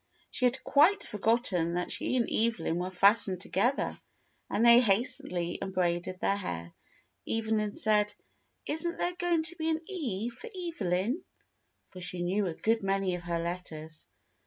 She 0.31 0.45
had 0.45 0.63
quite 0.63 1.03
forgotten 1.03 1.75
that 1.75 1.91
she 1.91 2.17
and 2.17 2.27
Evelyn 2.27 2.77
were 2.77 2.89
fastened 2.89 3.39
together, 3.39 3.99
and 4.49 4.65
they 4.65 4.79
hastily 4.79 5.59
unbraided 5.61 6.19
their 6.19 6.37
hair. 6.37 6.73
Evelyn 7.29 7.75
said, 7.75 8.15
"Isn't 8.65 8.97
there 8.97 9.13
going 9.13 9.43
to 9.43 9.55
be 9.57 9.69
an 9.69 9.79
E 9.87 10.29
for 10.29 10.49
Evelyn?" 10.59 11.23
for 11.91 12.01
she 12.01 12.23
knew 12.23 12.47
a 12.47 12.55
good 12.55 12.81
many 12.81 13.13
of 13.13 13.21
her 13.21 13.37
letters. 13.37 14.07